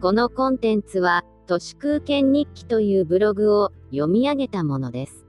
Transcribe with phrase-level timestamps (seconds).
[0.00, 5.26] このコンテンツは、都市空間日記というブログを読み上げたものです。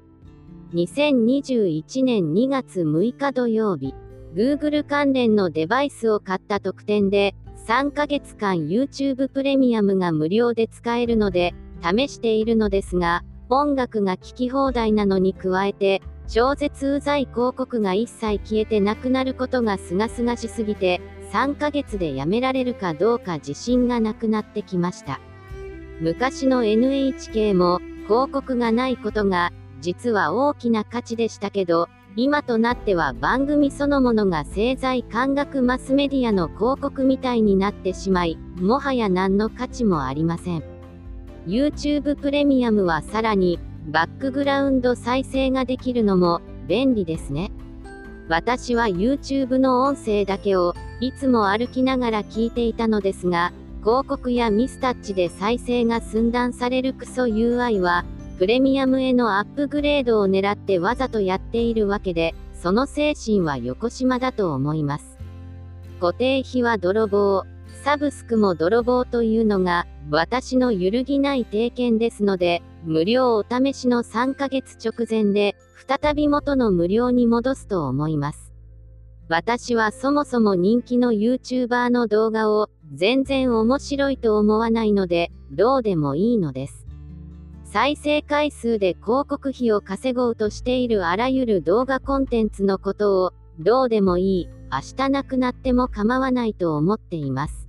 [0.73, 3.94] 2021年2月6日土曜日、
[4.33, 7.35] Google 関連のデバイスを買った特典で、
[7.67, 11.53] 3ヶ月間 YouTube プレミアムが無料で使えるので、
[11.83, 16.02] 試しているのですが、音楽が聴き放題なのに加えて、
[16.34, 21.02] 超絶うざい広告が一切消えてなくなることがすがすがしすぎて、
[21.34, 25.20] 3ヶ月でやめられるかどうか自信がなくなってきました。
[25.99, 40.63] 昔の NHK も広告がないことが実は大きな価値でしたけど、今となっては番組そのものが製材感覚マスメディアの広告みたいになってしまい、もはや何の価値もありません。
[41.45, 47.52] YouTube プレミアムはさらにバックグラウンド再生ができるのも便利ですね。
[48.30, 58.06] 私は YouTube の音声だけをいつも歩きながら聞いていたのですが、広告やミスタッチで再生が寸断されるクソ UI は、
[58.38, 65.17] プレミアムへのアップグレードを狙ってわざとやっているわけで、その精神は横島だと思います。
[66.00, 67.44] 固定費は泥棒、
[67.83, 75.55] サブスクも泥棒というのが、私の揺るぎない定見ですので、無料お試しの3ヶ月直前で、
[75.88, 78.52] 再び元の無料に戻すと思います。
[79.30, 86.85] 私はそもそも人気の YouTuber の動画を全然面白いと思わないので、どうでもいいのです。
[87.63, 97.67] 再生回数で広告費を稼ごうとしているあらゆる動画コンテンツのことを、どうでもいい、明日なくなっても構わないと思っています。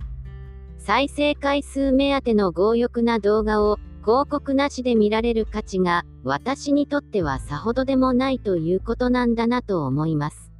[0.77, 10.51] 再生回数目当ての強欲な動画を広告なしで見られる価値が私にとってはさほどでもないということなんだなと思います。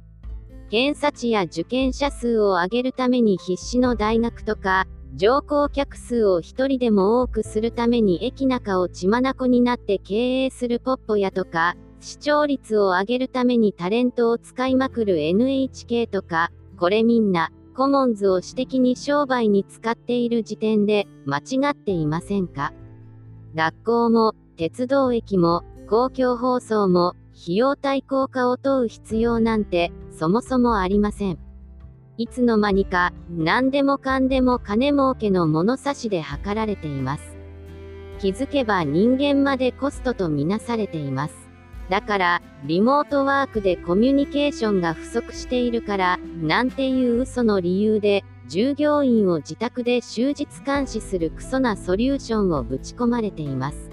[0.70, 22.74] 検査値や受験者数を上げるために必死の大学とか、乗降客数を一人でも多くするために駅中を血眼になって経営するポッポ屋とか、視聴率を上げるためにタレントを使いまくる NHK とか、これみんな、コモンズを私的に商売に使っている時点で間違っていませんか？
[23.54, 31.38] 学校も鉄道駅も公共放送も費用対効果を問う必要なんてそもそもありません。
[32.18, 37.34] いつの間にか何でもかんでも金儲けの物差しで測られています。
[38.20, 41.43] 気づけば人間までコストとみなされています。
[41.90, 53.90] だから、リモートワークでコミュニケーションが不足しているから、なんていう嘘の理由で、従業員を自宅で終日監視するクソなソリューションをぶち込まれています。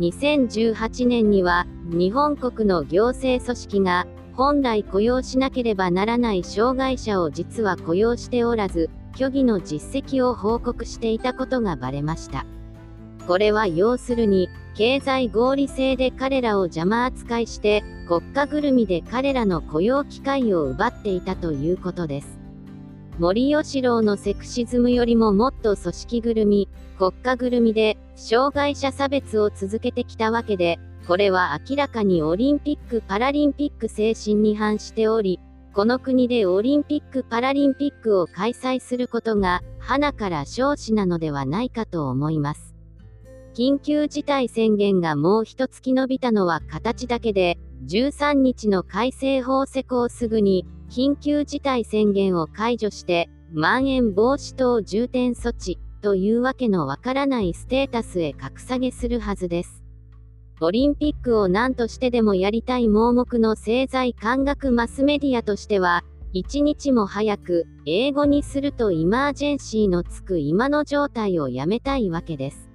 [0.00, 12.44] 2018年には、日本国の行政組織が、本来雇用しなければならない障害者を実は雇用しておらず、虚偽の実績を報告していたことがバレました。
[13.26, 22.38] これは要するに、経済合理性で彼らを邪魔扱いして、国家ぐるみで彼らの雇用機会を奪っていたということです。
[23.18, 26.68] 森喜朗のセクシズムよりももっと組織ぐるみ、
[26.98, 35.38] 国家ぐるみで、障害者差別を続けてきたわけで、これは明らかにオリンピック・パラリンピック精神に反しており、
[35.72, 42.73] この国でオリンピック・パラリンピックを開催することが、花から少子なのではないかと思います。
[43.54, 47.56] 緊急事態宣言がもう一月伸びたのは形だけで、
[47.86, 59.84] 13日の改正法施行すぐに、緊急事態宣言を解除して、まん延防止等重点措置というわけのわからないステータスへ格下げするはずです。
[60.60, 72.73] オリンピックを何としてでもやりたい盲目の政財感学マスメディアとしては、一日も早く英語にするとイマージェンシーのつく今の状態をやめたいわけです。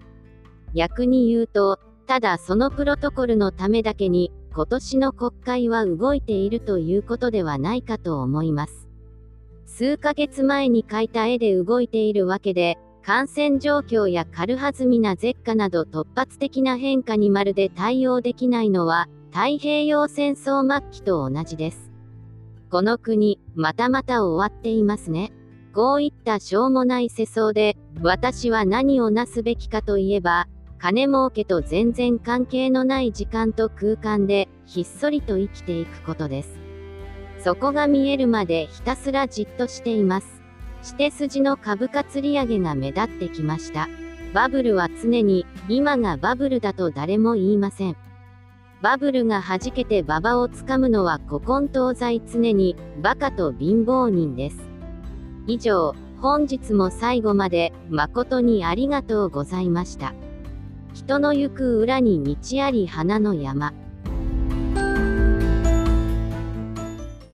[0.74, 8.88] 逆に言うと、ただそのプロトコルのためだけに、今年の国会は動いているということではないかと思います。
[9.66, 21.92] 数ヶ月前に描いた絵で動いているわけで、感染状況や軽はずみな絶下など突発的な変化にまるで対応できないのは、太平洋戦争末期と同じです。
[22.72, 25.32] この国、またまた終わっていますね。
[25.74, 30.48] こういったしょうもない世相で、私は何をなすべきかといえば、
[30.80, 36.58] 金儲けと全然関係のない時間と空間で、ひっそりと生きていくことです。
[37.40, 40.42] そこが見えるまでひたすらじっとしています。
[40.82, 43.90] して筋の株価釣り上げが目立ってきました。
[44.34, 47.98] バブルは常に、今がバブルだと誰も言いません。
[48.82, 54.70] バブルが弾けて馬場をつかむのは古今東西常に、バカと貧乏人です。
[55.46, 60.14] 以上、本日も最後まで誠にありがとうございました。
[60.94, 63.74] 人の行く裏に道あり花の山。